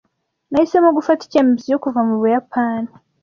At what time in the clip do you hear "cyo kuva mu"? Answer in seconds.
1.69-2.15